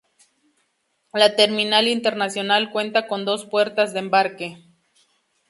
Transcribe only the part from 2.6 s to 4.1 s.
cuenta con dos puertas de